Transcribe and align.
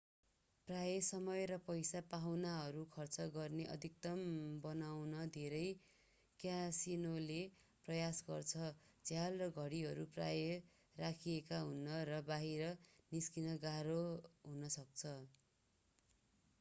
प्रायः 0.67 1.01
समय 1.05 1.43
र 1.49 1.57
पैसा 1.65 1.99
पाहुनाहरू 2.13 2.85
खर्च 2.95 3.27
गर्ने 3.35 3.65
अधिकतम 3.73 4.23
बनाउन 4.63 5.13
धेरै 5.35 5.61
क्यासिनोले 6.39 7.37
प्रयास 7.87 8.23
गर्छन्। 8.29 8.81
झ्याल 9.05 9.37
र 9.43 9.51
घडीहरू 9.57 10.07
प्राय 10.17 10.43
राखिएका 10.95 11.61
हुनन्‌ 11.61 12.03
र 12.11 12.21
बाहिर 12.27 12.73
निस्कन 13.11 13.55
गाह्रो 13.61 14.01
हुन 14.43 14.75
सक्छ। 14.75 15.15